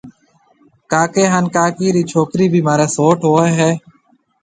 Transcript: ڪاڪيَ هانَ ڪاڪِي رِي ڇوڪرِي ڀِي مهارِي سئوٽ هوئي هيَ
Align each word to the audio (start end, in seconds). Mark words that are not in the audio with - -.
ڪاڪيَ 0.91 1.23
هانَ 1.31 1.45
ڪاڪِي 1.55 1.87
رِي 1.95 2.03
ڇوڪرِي 2.11 2.45
ڀِي 2.51 2.61
مهارِي 2.67 2.87
سئوٽ 2.95 3.19
هوئي 3.29 3.51
هيَ 3.59 3.71